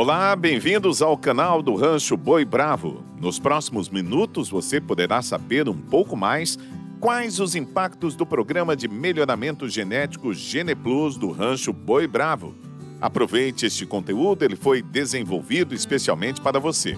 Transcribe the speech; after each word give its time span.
Olá, 0.00 0.36
bem-vindos 0.36 1.02
ao 1.02 1.18
canal 1.18 1.60
do 1.60 1.74
Rancho 1.74 2.16
Boi 2.16 2.44
Bravo. 2.44 3.02
Nos 3.20 3.40
próximos 3.40 3.88
minutos 3.88 4.48
você 4.48 4.80
poderá 4.80 5.20
saber 5.20 5.68
um 5.68 5.76
pouco 5.76 6.16
mais 6.16 6.56
quais 7.00 7.40
os 7.40 7.56
impactos 7.56 8.14
do 8.14 8.24
programa 8.24 8.76
de 8.76 8.86
melhoramento 8.86 9.68
genético 9.68 10.32
GenePlus 10.32 11.16
do 11.16 11.32
Rancho 11.32 11.72
Boi 11.72 12.06
Bravo. 12.06 12.54
Aproveite 13.00 13.66
este 13.66 13.84
conteúdo, 13.84 14.44
ele 14.44 14.54
foi 14.54 14.82
desenvolvido 14.82 15.74
especialmente 15.74 16.40
para 16.40 16.60
você. 16.60 16.96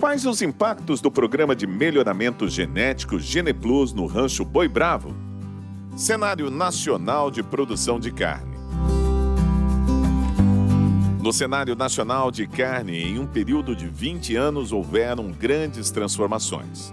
Quais 0.00 0.24
os 0.24 0.40
impactos 0.40 1.02
do 1.02 1.10
programa 1.10 1.54
de 1.54 1.66
melhoramento 1.66 2.48
genético 2.48 3.18
GenePlus 3.18 3.92
no 3.92 4.06
Rancho 4.06 4.42
Boi 4.42 4.68
Bravo? 4.68 5.14
Cenário 5.94 6.48
nacional 6.50 7.30
de 7.30 7.42
produção 7.42 8.00
de 8.00 8.10
carne. 8.10 8.53
No 11.24 11.32
cenário 11.32 11.74
nacional 11.74 12.30
de 12.30 12.46
carne, 12.46 13.02
em 13.02 13.18
um 13.18 13.26
período 13.26 13.74
de 13.74 13.88
20 13.88 14.36
anos, 14.36 14.72
houveram 14.72 15.32
grandes 15.32 15.90
transformações. 15.90 16.92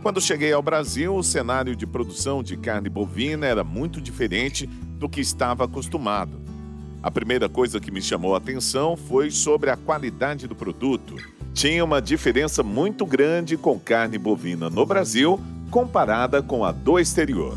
Quando 0.00 0.20
cheguei 0.20 0.52
ao 0.52 0.62
Brasil, 0.62 1.12
o 1.16 1.22
cenário 1.24 1.74
de 1.74 1.84
produção 1.84 2.44
de 2.44 2.56
carne 2.56 2.88
bovina 2.88 3.44
era 3.44 3.64
muito 3.64 4.00
diferente 4.00 4.68
do 4.68 5.08
que 5.08 5.20
estava 5.20 5.64
acostumado. 5.64 6.40
A 7.02 7.10
primeira 7.10 7.48
coisa 7.48 7.80
que 7.80 7.90
me 7.90 8.00
chamou 8.00 8.36
a 8.36 8.38
atenção 8.38 8.96
foi 8.96 9.32
sobre 9.32 9.68
a 9.68 9.76
qualidade 9.76 10.46
do 10.46 10.54
produto. 10.54 11.16
Tinha 11.52 11.84
uma 11.84 12.00
diferença 12.00 12.62
muito 12.62 13.04
grande 13.04 13.56
com 13.56 13.80
carne 13.80 14.16
bovina 14.16 14.70
no 14.70 14.86
Brasil 14.86 15.40
comparada 15.72 16.40
com 16.40 16.64
a 16.64 16.70
do 16.70 17.00
exterior. 17.00 17.56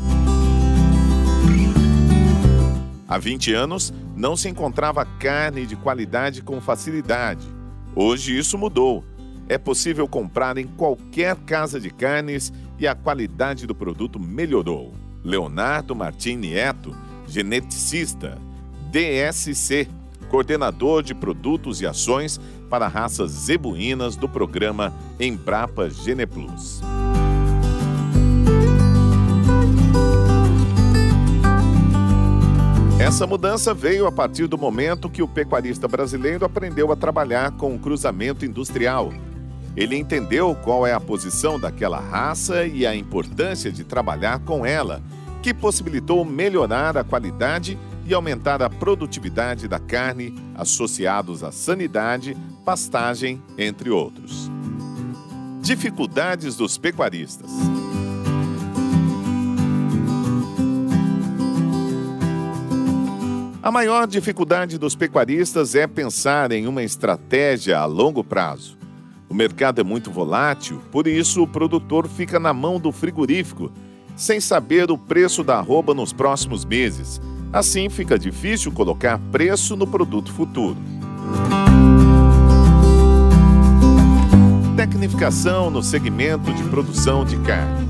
Há 3.08 3.16
20 3.16 3.52
anos, 3.52 3.94
não 4.16 4.34
se 4.34 4.48
encontrava 4.48 5.04
carne 5.04 5.66
de 5.66 5.76
qualidade 5.76 6.40
com 6.42 6.60
facilidade. 6.60 7.46
Hoje 7.94 8.36
isso 8.36 8.56
mudou. 8.56 9.04
É 9.48 9.58
possível 9.58 10.08
comprar 10.08 10.56
em 10.56 10.66
qualquer 10.66 11.36
casa 11.36 11.78
de 11.78 11.90
carnes 11.90 12.52
e 12.78 12.88
a 12.88 12.94
qualidade 12.94 13.66
do 13.66 13.74
produto 13.74 14.18
melhorou. 14.18 14.92
Leonardo 15.22 15.94
Martim 15.94 16.36
Nieto, 16.36 16.96
geneticista, 17.28 18.38
DSC, 18.90 19.88
coordenador 20.30 21.02
de 21.02 21.14
produtos 21.14 21.80
e 21.80 21.86
ações 21.86 22.40
para 22.70 22.88
raças 22.88 23.30
zebuínas 23.30 24.16
do 24.16 24.28
programa 24.28 24.92
Embrapa 25.20 25.88
Geneplus. 25.88 26.80
Essa 32.98 33.26
mudança 33.26 33.74
veio 33.74 34.06
a 34.06 34.12
partir 34.12 34.46
do 34.46 34.56
momento 34.56 35.10
que 35.10 35.22
o 35.22 35.28
pecuarista 35.28 35.86
brasileiro 35.86 36.46
aprendeu 36.46 36.90
a 36.90 36.96
trabalhar 36.96 37.52
com 37.52 37.74
o 37.74 37.78
cruzamento 37.78 38.42
industrial. 38.42 39.12
Ele 39.76 39.96
entendeu 39.96 40.54
qual 40.64 40.86
é 40.86 40.94
a 40.94 41.00
posição 41.00 41.60
daquela 41.60 42.00
raça 42.00 42.64
e 42.64 42.86
a 42.86 42.96
importância 42.96 43.70
de 43.70 43.84
trabalhar 43.84 44.38
com 44.40 44.64
ela, 44.64 45.02
que 45.42 45.52
possibilitou 45.52 46.24
melhorar 46.24 46.96
a 46.96 47.04
qualidade 47.04 47.78
e 48.06 48.14
aumentar 48.14 48.62
a 48.62 48.70
produtividade 48.70 49.68
da 49.68 49.78
carne, 49.78 50.34
associados 50.54 51.44
à 51.44 51.52
sanidade, 51.52 52.34
pastagem, 52.64 53.42
entre 53.58 53.90
outros. 53.90 54.50
Dificuldades 55.60 56.56
dos 56.56 56.78
pecuaristas. 56.78 57.50
A 63.66 63.72
maior 63.72 64.06
dificuldade 64.06 64.78
dos 64.78 64.94
pecuaristas 64.94 65.74
é 65.74 65.88
pensar 65.88 66.52
em 66.52 66.68
uma 66.68 66.84
estratégia 66.84 67.80
a 67.80 67.84
longo 67.84 68.22
prazo. 68.22 68.78
O 69.28 69.34
mercado 69.34 69.80
é 69.80 69.82
muito 69.82 70.08
volátil, 70.08 70.80
por 70.92 71.08
isso 71.08 71.42
o 71.42 71.48
produtor 71.48 72.06
fica 72.06 72.38
na 72.38 72.54
mão 72.54 72.78
do 72.78 72.92
frigorífico, 72.92 73.72
sem 74.14 74.38
saber 74.38 74.88
o 74.88 74.96
preço 74.96 75.42
da 75.42 75.56
arroba 75.58 75.92
nos 75.94 76.12
próximos 76.12 76.64
meses. 76.64 77.20
Assim 77.52 77.90
fica 77.90 78.16
difícil 78.16 78.70
colocar 78.70 79.18
preço 79.32 79.74
no 79.74 79.84
produto 79.84 80.32
futuro. 80.32 80.76
Tecnificação 84.76 85.70
no 85.72 85.82
segmento 85.82 86.54
de 86.54 86.62
produção 86.68 87.24
de 87.24 87.36
carne. 87.38 87.88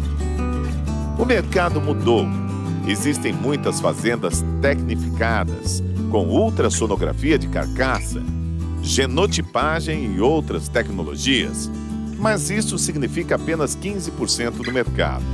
O 1.19 1.27
mercado 1.27 1.83
mudou 1.83 2.27
Existem 2.87 3.33
muitas 3.33 3.81
fazendas 3.81 4.45
tecnificadas, 4.63 5.83
com 6.09 6.29
ultrassonografia 6.29 7.37
de 7.37 7.49
carcaça, 7.49 8.23
genotipagem 8.81 10.15
e 10.15 10.21
outras 10.21 10.69
tecnologias, 10.69 11.69
mas 12.17 12.49
isso 12.49 12.79
significa 12.79 13.35
apenas 13.35 13.77
15% 13.77 14.63
do 14.63 14.73
mercado. 14.73 15.25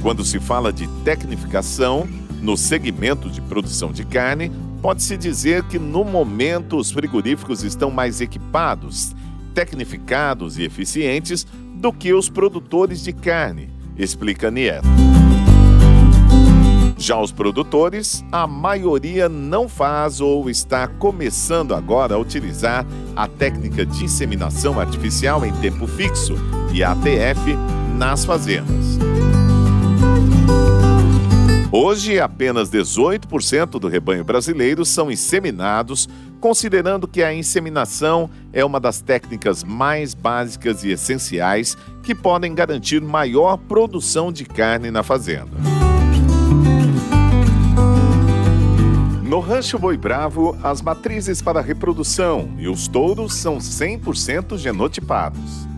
Quando 0.00 0.24
se 0.24 0.38
fala 0.38 0.72
de 0.72 0.86
tecnificação 1.04 2.08
no 2.40 2.56
segmento 2.56 3.28
de 3.28 3.40
produção 3.40 3.90
de 3.90 4.04
carne, 4.04 4.52
pode-se 4.80 5.16
dizer 5.16 5.64
que 5.64 5.78
no 5.78 6.04
momento 6.04 6.76
os 6.76 6.92
frigoríficos 6.92 7.64
estão 7.64 7.90
mais 7.90 8.20
equipados, 8.20 9.12
tecnificados 9.52 10.56
e 10.56 10.62
eficientes 10.62 11.44
do 11.78 11.92
que 11.92 12.12
os 12.12 12.28
produtores 12.28 13.02
de 13.02 13.12
carne, 13.12 13.70
explica 13.96 14.50
Nieto. 14.50 14.86
Já 16.98 17.20
os 17.20 17.30
produtores, 17.30 18.24
a 18.32 18.44
maioria 18.48 19.28
não 19.28 19.68
faz 19.68 20.20
ou 20.20 20.50
está 20.50 20.88
começando 20.88 21.72
agora 21.72 22.16
a 22.16 22.18
utilizar 22.18 22.84
a 23.14 23.28
técnica 23.28 23.86
de 23.86 24.04
inseminação 24.04 24.80
artificial 24.80 25.46
em 25.46 25.52
tempo 25.60 25.86
fixo 25.86 26.34
e 26.74 26.82
ATF 26.82 27.54
nas 27.96 28.24
fazendas. 28.24 29.07
Hoje, 31.70 32.18
apenas 32.18 32.70
18% 32.70 33.78
do 33.78 33.88
rebanho 33.88 34.24
brasileiro 34.24 34.86
são 34.86 35.10
inseminados, 35.10 36.08
considerando 36.40 37.06
que 37.06 37.22
a 37.22 37.34
inseminação 37.34 38.30
é 38.54 38.64
uma 38.64 38.80
das 38.80 39.02
técnicas 39.02 39.62
mais 39.62 40.14
básicas 40.14 40.82
e 40.82 40.88
essenciais 40.88 41.76
que 42.02 42.14
podem 42.14 42.54
garantir 42.54 43.02
maior 43.02 43.58
produção 43.58 44.32
de 44.32 44.46
carne 44.46 44.90
na 44.90 45.02
fazenda. 45.02 45.58
No 49.22 49.40
Rancho 49.40 49.78
Boi 49.78 49.98
Bravo, 49.98 50.56
as 50.62 50.80
matrizes 50.80 51.42
para 51.42 51.60
reprodução 51.60 52.48
e 52.56 52.66
os 52.66 52.88
touros 52.88 53.34
são 53.34 53.58
100% 53.58 54.56
genotipados. 54.56 55.68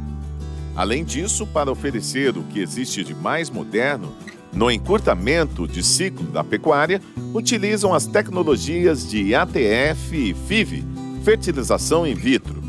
Além 0.77 1.05
disso, 1.05 1.45
para 1.49 1.69
oferecer 1.69 2.39
o 2.39 2.45
que 2.45 2.61
existe 2.61 3.03
de 3.03 3.13
mais 3.13 3.51
moderno, 3.51 4.15
no 4.53 4.71
encurtamento 4.71 5.67
de 5.67 5.83
ciclo 5.83 6.27
da 6.27 6.43
pecuária, 6.43 7.01
utilizam 7.33 7.95
as 7.95 8.07
tecnologias 8.07 9.09
de 9.09 9.35
ATF 9.35 10.15
e 10.17 10.35
FIV, 10.35 10.85
fertilização 11.25 12.07
in 12.07 12.15
vitro. 12.15 12.61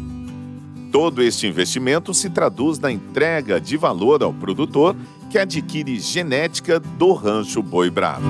Todo 0.92 1.22
este 1.22 1.47
investimento 1.47 2.14
se 2.14 2.30
traduz 2.30 2.78
na 2.78 2.92
entrega 2.92 3.59
de 3.59 3.78
valor 3.78 4.22
ao 4.22 4.34
produtor 4.34 4.96
que 5.30 5.40
adquire 5.40 5.97
genética 6.00 6.80
do 6.80 7.14
rancho 7.14 7.64
Boi 7.64 7.90
Bravo. 7.90 8.25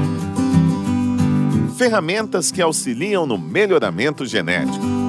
Ferramentas 1.76 2.52
que 2.52 2.62
auxiliam 2.62 3.26
no 3.26 3.40
melhoramento 3.40 4.26
genético. 4.26 5.02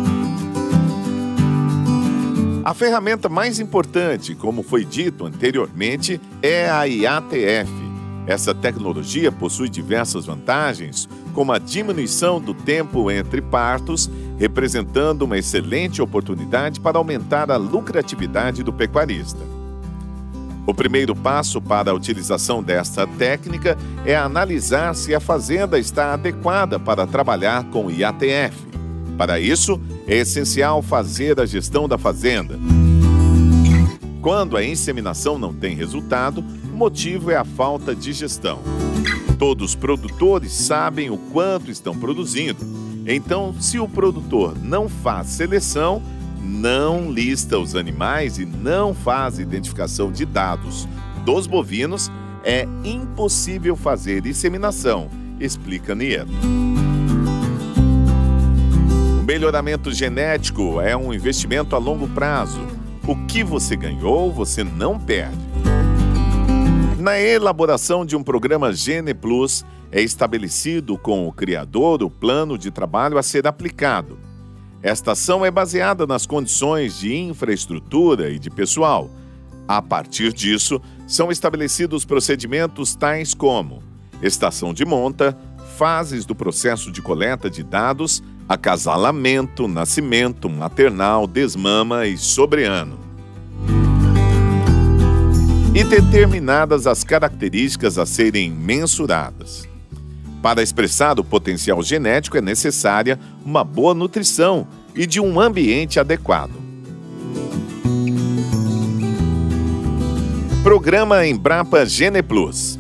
A 2.65 2.73
ferramenta 2.75 3.29
mais 3.29 3.59
importante, 3.59 4.35
como 4.35 4.63
foi 4.63 4.85
dito 4.85 5.27
anteriormente, 5.27 6.21
é 6.41 6.71
a 6.71 6.85
IATF, 6.85 7.82
essa 8.27 8.55
tecnologia 8.55 9.33
possui 9.33 9.69
diversas 9.69 10.27
vantagens, 10.27 11.09
como 11.35 11.53
a 11.53 11.59
diminuição 11.59 12.41
do 12.41 12.55
tempo 12.55 13.11
entre 13.11 13.41
partos, 13.41 14.11
representando 14.39 15.23
uma 15.23 15.39
excelente 15.39 16.01
oportunidade 16.01 16.79
para 16.81 16.99
aumentar 16.99 17.51
a 17.51 17.57
lucratividade 17.57 18.63
do 18.63 18.73
pecuarista. 18.73 19.41
O 20.65 20.73
primeiro 20.73 21.15
passo 21.17 21.61
para 21.61 21.91
a 21.91 21.95
utilização 21.95 22.63
desta 22.63 23.07
técnica 23.07 23.77
é 24.07 24.15
analisar 24.15 24.95
se 24.95 25.13
a 25.13 25.19
fazenda 25.19 25.79
está 25.79 26.15
adequada 26.15 26.79
para 26.79 27.07
trabalhar 27.07 27.65
com 27.71 27.91
IATF. 27.91 28.57
Para 29.19 29.41
isso, 29.41 29.81
é 30.07 30.17
essencial 30.17 30.81
fazer 30.81 31.41
a 31.41 31.47
gestão 31.47 31.89
da 31.89 31.99
fazenda. 31.99 32.59
Quando 34.23 34.57
a 34.57 34.65
inseminação 34.65 35.37
não 35.37 35.53
tem 35.53 35.75
resultado, 35.75 36.45
o 36.73 36.77
motivo 36.77 37.33
é 37.33 37.37
a 37.37 37.45
falta 37.45 37.93
de 37.93 38.13
gestão. 38.13 38.61
Todos 39.37 39.71
os 39.71 39.75
produtores 39.75 40.53
sabem 40.53 41.11
o 41.11 41.19
quanto 41.19 41.73
estão 41.73 41.99
produzindo. 41.99 42.61
Então, 43.05 43.53
se 43.61 43.81
o 43.81 43.89
produtor 43.89 44.57
não 44.63 44.89
faz 44.89 45.27
seleção, 45.27 46.01
não 46.41 47.11
lista 47.11 47.59
os 47.59 47.75
animais 47.75 48.39
e 48.39 48.47
não 48.47 48.95
faz 48.95 49.41
identificação 49.41 50.13
de 50.13 50.25
dados 50.25 50.87
dos 51.25 51.49
bovinos, 51.49 52.09
é 52.45 52.65
impossível 52.85 53.75
fazer 53.75 54.25
inseminação, 54.25 55.11
explica 55.41 55.97
Nieto. 55.97 56.31
O 59.21 59.25
melhoramento 59.25 59.91
genético 59.91 60.81
é 60.81 60.97
um 60.97 61.13
investimento 61.13 61.75
a 61.75 61.79
longo 61.79 62.07
prazo. 62.07 62.82
O 63.07 63.17
que 63.27 63.43
você 63.43 63.75
ganhou, 63.75 64.33
você 64.33 64.63
não 64.63 64.97
perde. 64.97 65.37
Na 67.01 67.19
elaboração 67.19 68.07
de 68.07 68.15
um 68.15 68.23
programa 68.23 68.73
Gene 68.73 69.13
Plus, 69.13 69.65
é 69.91 70.01
estabelecido 70.01 70.97
com 70.97 71.27
o 71.27 71.33
criador 71.33 72.01
o 72.05 72.09
plano 72.09 72.57
de 72.57 72.71
trabalho 72.71 73.19
a 73.19 73.23
ser 73.23 73.45
aplicado. 73.45 74.21
Esta 74.81 75.13
ação 75.13 75.45
é 75.45 75.51
baseada 75.51 76.07
nas 76.07 76.27
condições 76.27 77.01
de 77.01 77.13
infraestrutura 77.17 78.31
e 78.31 78.39
de 78.39 78.51
pessoal. 78.51 79.11
A 79.67 79.83
partir 79.83 80.33
disso, 80.33 80.81
são 81.05 81.33
estabelecidos 81.33 82.05
procedimentos 82.05 82.95
tais 82.95 83.35
como 83.35 83.83
estação 84.23 84.73
de 84.73 84.85
monta, 84.85 85.37
fases 85.77 86.25
do 86.25 86.37
processo 86.37 86.93
de 86.93 87.03
coleta 87.03 87.51
de 87.51 87.65
dados, 87.65 88.23
acasalamento, 88.53 89.67
nascimento, 89.67 90.49
maternal, 90.49 91.27
desmama 91.27 92.07
e 92.07 92.19
sobreano. 92.19 92.99
E 95.75 95.83
determinadas 95.83 96.87
as 96.87 97.03
características 97.03 97.97
a 97.97 98.05
serem 98.05 98.51
mensuradas. 98.51 99.67
Para 100.43 100.63
expressar 100.63 101.19
o 101.19 101.25
potencial 101.25 101.83
genético 101.83 102.37
é 102.37 102.43
necessária 102.43 103.19
uma 103.45 103.65
boa 103.65 103.95
nutrição 103.95 104.67
e 104.95 105.07
de 105.07 105.19
um 105.19 105.41
ambiente 105.41 105.99
adequado. 105.99 106.53
Programa 110.63 111.27
Embrapa 111.27 111.87
Gene 111.87 112.23
Plus. 112.23 112.79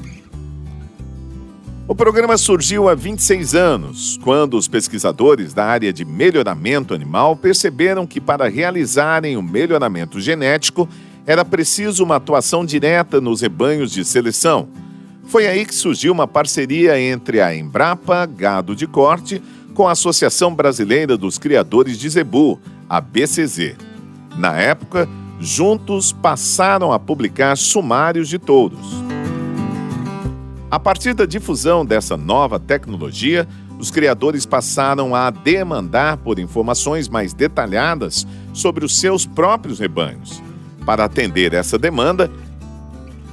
O 1.92 1.94
programa 1.94 2.38
surgiu 2.38 2.88
há 2.88 2.94
26 2.94 3.54
anos, 3.54 4.18
quando 4.24 4.56
os 4.56 4.66
pesquisadores 4.66 5.52
da 5.52 5.66
área 5.66 5.92
de 5.92 6.06
melhoramento 6.06 6.94
animal 6.94 7.36
perceberam 7.36 8.06
que 8.06 8.18
para 8.18 8.48
realizarem 8.48 9.36
o 9.36 9.42
melhoramento 9.42 10.18
genético 10.18 10.88
era 11.26 11.44
preciso 11.44 12.02
uma 12.02 12.16
atuação 12.16 12.64
direta 12.64 13.20
nos 13.20 13.42
rebanhos 13.42 13.92
de 13.92 14.06
seleção. 14.06 14.70
Foi 15.24 15.46
aí 15.46 15.66
que 15.66 15.74
surgiu 15.74 16.14
uma 16.14 16.26
parceria 16.26 16.98
entre 16.98 17.42
a 17.42 17.54
Embrapa 17.54 18.24
Gado 18.24 18.74
de 18.74 18.86
Corte 18.86 19.42
com 19.74 19.86
a 19.86 19.92
Associação 19.92 20.54
Brasileira 20.54 21.18
dos 21.18 21.36
Criadores 21.36 21.98
de 21.98 22.08
Zebu, 22.08 22.58
a 22.88 23.02
BCZ. 23.02 23.76
Na 24.38 24.56
época, 24.58 25.06
juntos 25.38 26.10
passaram 26.10 26.90
a 26.90 26.98
publicar 26.98 27.54
sumários 27.54 28.30
de 28.30 28.38
touros. 28.38 29.11
A 30.72 30.80
partir 30.80 31.12
da 31.12 31.26
difusão 31.26 31.84
dessa 31.84 32.16
nova 32.16 32.58
tecnologia, 32.58 33.46
os 33.78 33.90
criadores 33.90 34.46
passaram 34.46 35.14
a 35.14 35.28
demandar 35.28 36.16
por 36.16 36.38
informações 36.38 37.10
mais 37.10 37.34
detalhadas 37.34 38.26
sobre 38.54 38.82
os 38.82 38.98
seus 38.98 39.26
próprios 39.26 39.78
rebanhos. 39.78 40.42
Para 40.86 41.04
atender 41.04 41.52
essa 41.52 41.78
demanda, 41.78 42.30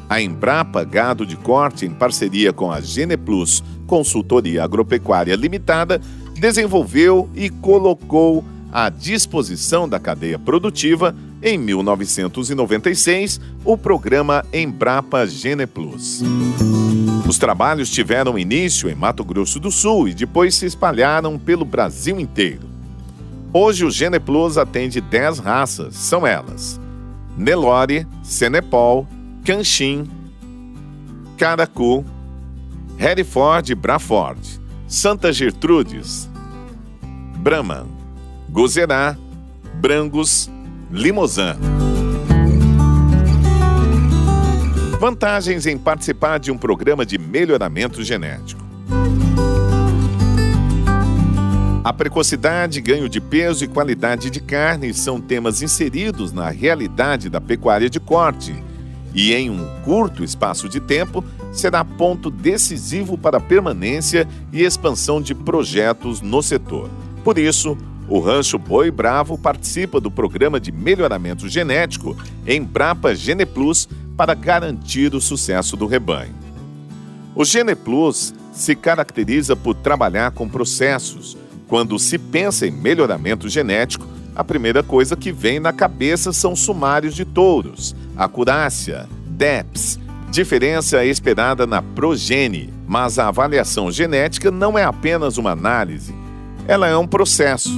a 0.10 0.22
Embrapa 0.22 0.84
Gado 0.84 1.26
de 1.26 1.38
Corte, 1.38 1.86
em 1.86 1.92
parceria 1.92 2.52
com 2.52 2.70
a 2.70 2.82
Geneplus 2.82 3.64
Consultoria 3.88 4.62
Agropecuária 4.62 5.34
Limitada, 5.38 6.02
desenvolveu 6.38 7.30
e 7.34 7.50
colocou 7.50 8.44
à 8.70 8.90
disposição 8.90 9.88
da 9.88 9.98
cadeia 9.98 10.38
produtiva 10.38 11.16
em 11.42 11.58
1996, 11.58 13.40
o 13.64 13.78
programa 13.78 14.44
Embrapa 14.52 15.26
Geneplus. 15.26 16.22
Os 17.30 17.38
trabalhos 17.38 17.92
tiveram 17.92 18.40
início 18.40 18.90
em 18.90 18.96
Mato 18.96 19.24
Grosso 19.24 19.60
do 19.60 19.70
Sul 19.70 20.08
e 20.08 20.16
depois 20.16 20.56
se 20.56 20.66
espalharam 20.66 21.38
pelo 21.38 21.64
Brasil 21.64 22.20
inteiro. 22.20 22.68
Hoje 23.54 23.86
o 23.86 23.92
Geneplus 23.92 24.58
atende 24.58 25.00
10 25.00 25.38
raças, 25.38 25.94
são 25.94 26.26
elas: 26.26 26.82
Nelore, 27.38 28.08
Senepol, 28.24 29.08
Canchim, 29.46 30.10
Caracu, 31.38 32.04
Hereford 32.98 33.74
e 33.74 33.76
Braford, 33.76 34.42
Santa 34.88 35.32
Gertrudes, 35.32 36.28
Brahman, 37.38 37.86
Gozerá, 38.50 39.16
Brangus, 39.76 40.50
Limousin. 40.90 41.89
Vantagens 45.00 45.66
em 45.66 45.78
participar 45.78 46.40
de 46.40 46.52
um 46.52 46.58
programa 46.58 47.06
de 47.06 47.18
melhoramento 47.18 48.04
genético. 48.04 48.62
A 51.82 51.94
precocidade, 51.94 52.82
ganho 52.82 53.08
de 53.08 53.22
peso 53.22 53.64
e 53.64 53.68
qualidade 53.70 54.30
de 54.30 54.42
carne 54.42 54.94
são 54.94 55.22
temas 55.22 55.62
inseridos 55.62 56.34
na 56.34 56.50
realidade 56.50 57.30
da 57.30 57.40
pecuária 57.40 57.90
de 57.90 57.98
corte 57.98 58.54
e, 59.16 59.34
em 59.34 59.50
um 59.50 59.66
curto 59.86 60.22
espaço 60.22 60.68
de 60.68 60.82
tempo, 60.82 61.24
será 61.54 61.86
ponto 61.86 62.30
decisivo 62.30 63.18
para 63.18 63.38
a 63.38 63.42
permanência 63.42 64.28
e 64.52 64.64
expansão 64.64 65.22
de 65.22 65.34
projetos 65.34 66.20
no 66.20 66.44
setor. 66.44 66.90
Por 67.24 67.38
isso, 67.38 67.78
o 68.10 68.20
Rancho 68.20 68.60
Boi 68.60 68.92
Bravo 68.92 69.38
participa 69.38 70.02
do 70.02 70.12
programa 70.12 70.60
de 70.60 70.74
melhoramento 70.74 71.48
genético 71.48 72.18
Embrapa 72.46 73.16
Geneplus 73.16 73.88
para 74.20 74.34
garantir 74.34 75.16
o 75.16 75.22
sucesso 75.22 75.78
do 75.78 75.88
rebanho. 75.88 76.36
O 77.34 77.46
Geneplus 77.46 78.34
se 78.52 78.76
caracteriza 78.76 79.56
por 79.56 79.74
trabalhar 79.76 80.32
com 80.32 80.50
processos. 80.50 81.38
Quando 81.70 81.98
se 81.98 82.18
pensa 82.18 82.68
em 82.68 82.72
melhoramento 82.72 83.48
genético, 83.48 84.06
a 84.36 84.44
primeira 84.44 84.84
coisa 84.84 85.16
que 85.16 85.32
vem 85.32 85.58
na 85.58 85.72
cabeça 85.72 86.34
são 86.34 86.54
sumários 86.54 87.16
de 87.16 87.24
touros, 87.24 87.96
acurácia, 88.18 89.08
DEPS, 89.26 89.98
diferença 90.30 91.06
esperada 91.06 91.66
na 91.66 91.82
progenie. 91.82 92.74
Mas 92.86 93.18
a 93.20 93.30
avaliação 93.30 93.90
genética 93.90 94.52
não 94.52 94.78
é 94.78 94.84
apenas 94.84 95.38
uma 95.38 95.52
análise, 95.52 96.14
ela 96.68 96.88
é 96.88 96.98
um 96.98 97.08
processo. 97.08 97.70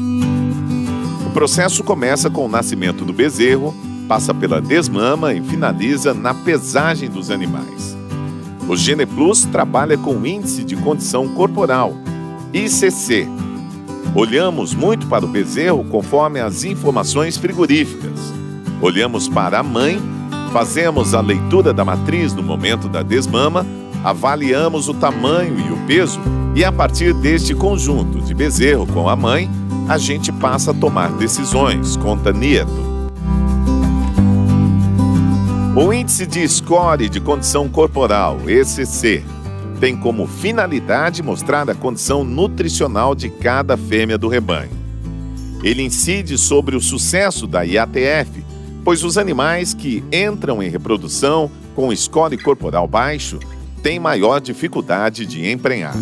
O 1.27 1.29
processo 1.33 1.83
começa 1.83 2.31
com 2.31 2.47
o 2.47 2.49
nascimento 2.49 3.05
do 3.05 3.13
bezerro, 3.13 3.90
passa 4.11 4.33
pela 4.33 4.59
desmama 4.59 5.33
e 5.33 5.41
finaliza 5.41 6.13
na 6.13 6.33
pesagem 6.33 7.09
dos 7.09 7.31
animais. 7.31 7.95
O 8.67 8.75
Gene 8.75 9.05
Plus 9.05 9.45
trabalha 9.45 9.97
com 9.97 10.17
o 10.17 10.27
Índice 10.27 10.65
de 10.65 10.75
Condição 10.75 11.29
Corporal, 11.29 11.93
ICC. 12.51 13.25
Olhamos 14.13 14.73
muito 14.73 15.07
para 15.07 15.23
o 15.23 15.29
bezerro 15.29 15.85
conforme 15.85 16.41
as 16.41 16.65
informações 16.65 17.37
frigoríficas. 17.37 18.33
Olhamos 18.81 19.29
para 19.29 19.59
a 19.59 19.63
mãe, 19.63 19.97
fazemos 20.51 21.13
a 21.13 21.21
leitura 21.21 21.71
da 21.71 21.85
matriz 21.85 22.33
no 22.33 22.43
momento 22.43 22.89
da 22.89 23.01
desmama, 23.01 23.65
avaliamos 24.03 24.89
o 24.89 24.93
tamanho 24.93 25.57
e 25.57 25.71
o 25.71 25.77
peso 25.87 26.19
e 26.53 26.65
a 26.65 26.71
partir 26.71 27.13
deste 27.13 27.55
conjunto 27.55 28.19
de 28.19 28.33
bezerro 28.33 28.85
com 28.87 29.07
a 29.07 29.15
mãe, 29.15 29.49
a 29.87 29.97
gente 29.97 30.33
passa 30.33 30.71
a 30.71 30.73
tomar 30.73 31.13
decisões, 31.13 31.95
conta 31.95 32.33
Nieto. 32.33 32.90
O 35.73 35.93
Índice 35.93 36.27
de 36.27 36.45
Score 36.49 37.07
de 37.07 37.21
Condição 37.21 37.69
Corporal, 37.69 38.37
ECC, 38.45 39.23
tem 39.79 39.95
como 39.95 40.27
finalidade 40.27 41.23
mostrar 41.23 41.69
a 41.69 41.73
condição 41.73 42.25
nutricional 42.25 43.15
de 43.15 43.29
cada 43.29 43.77
fêmea 43.77 44.17
do 44.17 44.27
rebanho. 44.27 44.69
Ele 45.63 45.81
incide 45.81 46.37
sobre 46.37 46.75
o 46.75 46.81
sucesso 46.81 47.47
da 47.47 47.61
IATF, 47.61 48.43
pois 48.83 49.01
os 49.01 49.17
animais 49.17 49.73
que 49.73 50.03
entram 50.11 50.61
em 50.61 50.69
reprodução 50.69 51.49
com 51.73 51.95
score 51.95 52.37
corporal 52.37 52.85
baixo 52.85 53.39
tem 53.81 53.97
maior 53.97 54.41
dificuldade 54.41 55.25
de 55.25 55.49
emprenhar. 55.49 55.95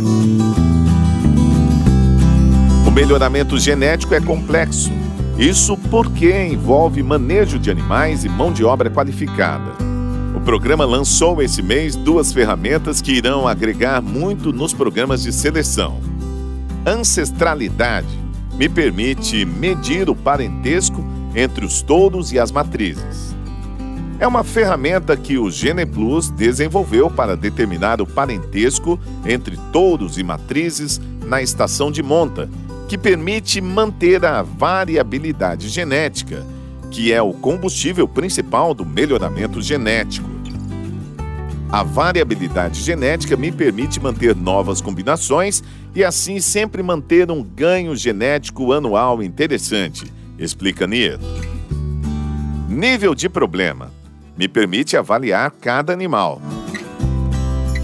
O 2.88 2.90
melhoramento 2.90 3.56
genético 3.60 4.16
é 4.16 4.20
complexo. 4.20 4.92
Isso 5.40 5.78
porque 5.90 6.48
envolve 6.48 7.02
manejo 7.02 7.58
de 7.58 7.72
animais 7.72 8.26
e 8.26 8.30
mão 8.30 8.52
de 8.52 8.66
obra 8.66 8.90
qualificada. 8.90 9.72
O 10.36 10.42
programa 10.42 10.84
lançou 10.84 11.42
esse 11.42 11.62
mês 11.62 11.96
duas 11.96 12.34
ferramentas 12.34 13.02
que 13.02 13.14
irão 13.14 13.48
agregar 13.48 14.02
muito 14.02 14.52
nos 14.52 14.74
programas 14.74 15.24
de 15.24 15.32
seleção. 15.32 16.02
Ancestralidade 16.86 18.20
me 18.56 18.68
permite 18.68 19.46
medir 19.46 20.10
o 20.10 20.16
parentesco 20.16 21.02
entre 21.34 21.66
os 21.66 21.82
touros 21.82 22.34
e 22.34 22.38
as 22.38 22.52
matrizes. 22.52 23.34
É 24.20 24.28
uma 24.28 24.44
ferramenta 24.44 25.16
que 25.16 25.38
o 25.38 25.50
GenePlus 25.50 26.30
desenvolveu 26.32 27.10
para 27.10 27.38
determinar 27.38 28.02
o 28.02 28.06
parentesco 28.06 29.00
entre 29.26 29.56
touros 29.72 30.18
e 30.18 30.24
matrizes 30.24 31.00
na 31.26 31.42
estação 31.42 31.90
de 31.90 32.04
monta, 32.04 32.50
que 32.90 32.98
permite 32.98 33.62
manter 33.62 34.26
a 34.26 34.42
variabilidade 34.42 35.70
genética, 35.70 36.44
que 36.90 37.14
é 37.14 37.22
o 37.22 37.32
combustível 37.34 38.08
principal 38.08 38.74
do 38.74 38.84
melhoramento 38.84 39.62
genético. 39.62 40.28
A 41.72 41.84
variabilidade 41.84 42.82
genética 42.82 43.38
me 43.38 43.52
permite 43.52 44.00
manter 44.00 44.36
novas 44.36 44.82
combinações 44.82 45.64
e 45.94 46.04
assim 46.04 46.40
sempre 46.40 46.82
manter 46.82 47.30
um 47.30 47.44
ganho 47.44 47.96
genético 47.96 48.74
anual 48.74 49.22
interessante, 49.22 50.12
explica 50.40 50.88
Nieto. 50.88 51.24
Nível 52.68 53.14
de 53.14 53.30
problema 53.30 53.92
me 54.36 54.48
permite 54.48 54.98
avaliar 54.98 55.52
cada 55.62 55.94
animal. 55.94 56.42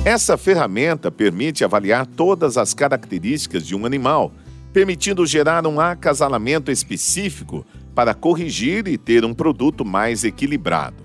Essa 0.04 0.36
ferramenta 0.36 1.12
permite 1.12 1.64
avaliar 1.64 2.08
todas 2.08 2.58
as 2.58 2.74
características 2.74 3.68
de 3.68 3.76
um 3.76 3.86
animal, 3.86 4.32
permitindo 4.75 5.25
gerar 5.25 5.65
um 5.65 5.79
acasalamento 5.79 6.70
específico 6.70 7.65
para 7.96 8.13
corrigir 8.13 8.89
e 8.89 8.98
ter 8.98 9.24
um 9.24 9.34
produto 9.34 9.86
mais 9.86 10.25
equilibrado. 10.25 10.98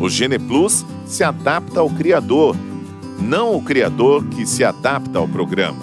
O 0.00 0.10
Gene 0.10 0.40
Plus 0.40 0.84
se 1.06 1.22
adapta 1.22 1.78
ao 1.78 1.88
criador, 1.88 2.56
não 3.20 3.54
o 3.54 3.62
criador 3.62 4.24
que 4.24 4.44
se 4.44 4.64
adapta 4.64 5.20
ao 5.20 5.28
programa. 5.28 5.78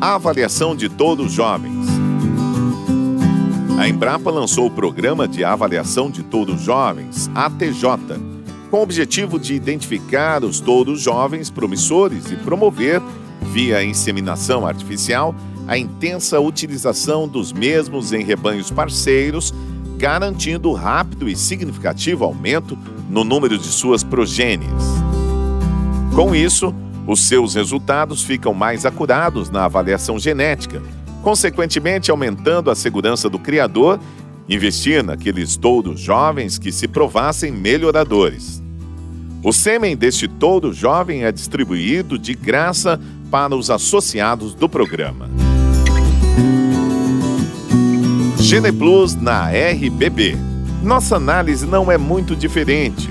A 0.00 0.14
avaliação 0.14 0.76
de 0.76 0.88
todos 0.88 1.26
os 1.26 1.32
jovens. 1.32 1.84
A 3.76 3.88
Embrapa 3.88 4.30
lançou 4.30 4.66
o 4.66 4.70
Programa 4.70 5.26
de 5.26 5.42
Avaliação 5.42 6.08
de 6.12 6.22
Touros 6.22 6.62
Jovens, 6.62 7.28
ATJ, 7.34 7.82
com 8.70 8.76
o 8.76 8.82
objetivo 8.82 9.36
de 9.36 9.54
identificar 9.54 10.44
os 10.44 10.60
touros 10.60 11.00
jovens 11.00 11.50
promissores 11.50 12.30
e 12.30 12.36
promover, 12.36 13.02
via 13.52 13.82
inseminação 13.82 14.64
artificial, 14.64 15.34
a 15.66 15.76
intensa 15.76 16.40
utilização 16.40 17.26
dos 17.26 17.52
mesmos 17.52 18.12
em 18.12 18.22
rebanhos 18.22 18.70
parceiros, 18.70 19.52
garantindo 19.96 20.72
rápido 20.72 21.28
e 21.28 21.34
significativo 21.34 22.24
aumento 22.24 22.78
no 23.08 23.24
número 23.24 23.58
de 23.58 23.66
suas 23.66 24.04
progênies. 24.04 24.70
Com 26.14 26.34
isso, 26.34 26.74
os 27.06 27.26
seus 27.26 27.54
resultados 27.54 28.22
ficam 28.22 28.52
mais 28.52 28.84
acurados 28.84 29.50
na 29.50 29.64
avaliação 29.64 30.18
genética, 30.18 30.82
consequentemente 31.22 32.10
aumentando 32.10 32.70
a 32.70 32.74
segurança 32.74 33.28
do 33.28 33.38
criador, 33.38 33.98
investir 34.48 35.02
naqueles 35.02 35.56
touros 35.56 36.00
jovens 36.00 36.58
que 36.58 36.70
se 36.70 36.86
provassem 36.86 37.50
melhoradores. 37.50 38.62
O 39.42 39.52
sêmen 39.52 39.96
deste 39.96 40.26
touro 40.26 40.72
jovem 40.72 41.24
é 41.24 41.32
distribuído 41.32 42.18
de 42.18 42.34
graça 42.34 43.00
para 43.30 43.54
os 43.54 43.70
associados 43.70 44.54
do 44.54 44.68
programa. 44.68 45.45
Geneplus 48.46 49.16
na 49.16 49.48
RBB. 49.48 50.36
Nossa 50.80 51.16
análise 51.16 51.66
não 51.66 51.90
é 51.90 51.98
muito 51.98 52.36
diferente. 52.36 53.10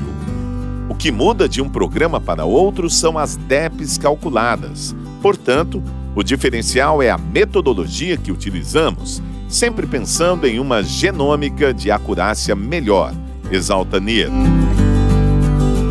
O 0.88 0.96
que 0.96 1.12
muda 1.12 1.50
de 1.50 1.62
um 1.62 1.68
programa 1.68 2.22
para 2.22 2.46
outro 2.46 2.90
são 2.90 3.18
as 3.18 3.36
DEPs 3.36 3.98
calculadas. 3.98 4.96
Portanto, 5.22 5.84
o 6.16 6.24
diferencial 6.24 7.04
é 7.04 7.10
a 7.10 7.18
metodologia 7.18 8.16
que 8.16 8.32
utilizamos, 8.32 9.22
sempre 9.50 9.86
pensando 9.86 10.48
em 10.48 10.58
uma 10.58 10.82
genômica 10.82 11.74
de 11.74 11.92
acurácia 11.92 12.56
melhor, 12.56 13.14
exalta 13.52 14.00
Nieto. 14.00 14.32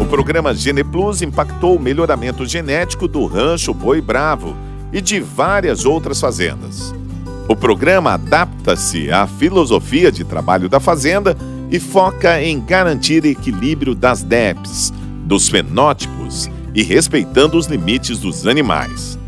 O 0.01 0.07
programa 0.07 0.55
GenePlus 0.55 1.21
impactou 1.21 1.77
o 1.77 1.81
melhoramento 1.81 2.47
genético 2.47 3.07
do 3.07 3.27
rancho 3.27 3.75
Boi 3.75 4.01
Bravo 4.01 4.57
e 4.91 5.03
de 5.03 5.21
várias 5.21 5.85
outras 5.85 6.19
fazendas. 6.19 6.95
O 7.47 7.55
programa 7.55 8.15
adapta-se 8.15 9.11
à 9.13 9.27
filosofia 9.27 10.11
de 10.11 10.25
trabalho 10.25 10.69
da 10.69 10.81
fazenda 10.81 11.37
e 11.71 11.79
foca 11.79 12.43
em 12.43 12.59
garantir 12.59 13.25
equilíbrio 13.27 13.95
das 13.95 14.23
DEPs, 14.23 14.93
dos 15.27 15.49
fenótipos 15.49 16.49
e 16.75 16.83
respeitando 16.83 17.59
os 17.59 17.67
limites 17.67 18.19
dos 18.19 18.47
animais. 18.47 19.19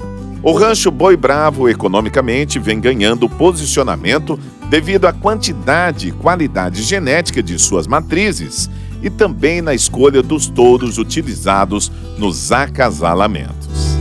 O 0.43 0.53
rancho 0.53 0.91
Boi 0.91 1.17
Bravo 1.17 1.69
economicamente 1.69 2.59
vem 2.59 2.81
ganhando 2.81 3.29
posicionamento 3.29 4.39
devido 4.71 5.07
à 5.07 5.13
quantidade 5.13 6.09
e 6.09 6.13
qualidade 6.13 6.83
genética 6.83 7.43
de 7.43 7.59
suas 7.59 7.87
matrizes 7.87 8.71
e 9.03 9.11
também 9.11 9.61
na 9.61 9.75
escolha 9.75 10.23
dos 10.23 10.47
touros 10.47 10.97
utilizados 10.99 11.93
nos 12.17 12.51
acasalamentos. 12.51 13.96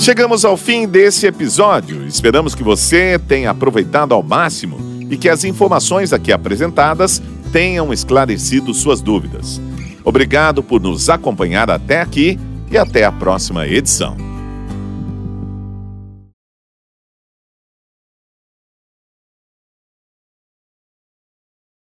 Chegamos 0.00 0.46
ao 0.46 0.56
fim 0.56 0.88
desse 0.88 1.26
episódio. 1.26 2.06
Esperamos 2.06 2.54
que 2.54 2.62
você 2.62 3.18
tenha 3.18 3.50
aproveitado 3.50 4.14
ao 4.14 4.22
máximo 4.22 4.78
e 5.10 5.16
que 5.18 5.28
as 5.28 5.44
informações 5.44 6.10
aqui 6.10 6.32
apresentadas 6.32 7.22
tenham 7.52 7.92
esclarecido 7.92 8.72
suas 8.72 9.02
dúvidas. 9.02 9.60
Obrigado 10.02 10.62
por 10.62 10.80
nos 10.80 11.10
acompanhar 11.10 11.70
até 11.70 12.00
aqui 12.00 12.40
e 12.70 12.78
até 12.78 13.04
a 13.04 13.12
próxima 13.12 13.66
edição. 13.66 14.29